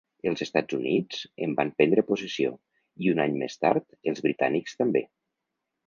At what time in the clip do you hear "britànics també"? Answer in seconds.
4.29-5.07